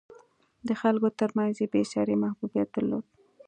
د 0.67 0.69
خلکو 0.81 1.07
ترمنځ 1.19 1.55
یې 1.61 1.67
بېساری 1.73 2.15
محبوبیت 2.23 2.67
درلود. 2.75 3.05